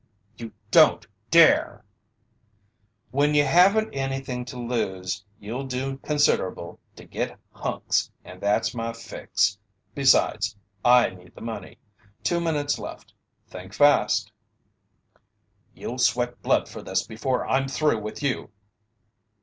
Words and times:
"You 0.35 0.51
don't 0.71 1.05
dare!" 1.29 1.85
"When 3.11 3.35
you 3.35 3.45
haven't 3.45 3.93
anything 3.93 4.45
to 4.45 4.57
lose 4.57 5.23
you'll 5.39 5.67
do 5.67 5.97
considerable 5.97 6.79
to 6.95 7.05
get 7.05 7.37
'hunks' 7.51 8.09
and 8.25 8.41
that's 8.41 8.73
my 8.73 8.93
fix. 8.93 9.59
Besides, 9.93 10.55
I 10.83 11.11
need 11.11 11.35
the 11.35 11.41
money. 11.41 11.77
Two 12.23 12.39
minutes 12.41 12.79
left 12.79 13.13
think 13.47 13.73
fast." 13.75 14.31
"You'll 15.75 15.99
sweat 15.99 16.41
blood 16.41 16.67
for 16.67 16.81
this 16.81 17.05
before 17.05 17.45
I'm 17.45 17.67
through 17.67 17.99
with 18.01 18.23
you!" 18.23 18.49